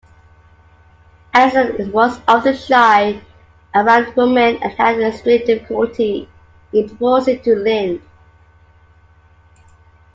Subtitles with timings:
[1.31, 3.21] Andersen was often shy
[3.75, 6.27] around women and had extreme difficulty
[6.73, 8.01] in proposing to Lind.